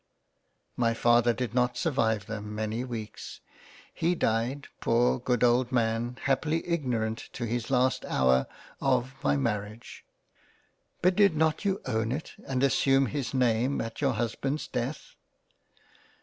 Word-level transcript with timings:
My 0.75 0.95
Father 0.95 1.31
did 1.31 1.53
not 1.53 1.77
survive 1.77 2.25
them 2.25 2.55
many 2.55 2.83
weeks— 2.83 3.39
He 3.93 4.15
died, 4.15 4.67
poor 4.79 5.19
Good 5.19 5.43
old 5.43 5.71
man, 5.71 6.17
happily 6.23 6.63
ignor 6.63 7.05
ant 7.05 7.29
to 7.33 7.45
his 7.45 7.69
last 7.69 8.03
hour 8.05 8.47
of 8.81 9.13
my 9.23 9.37
Marriage.'" 9.37 10.03
But 11.03 11.15
did 11.15 11.35
not 11.37 11.65
you 11.65 11.81
own 11.85 12.11
it, 12.11 12.33
and 12.47 12.63
assume 12.63 13.05
his 13.05 13.35
name 13.35 13.79
at 13.79 14.01
your 14.01 14.13
husband's 14.13 14.67
death 14.67 15.13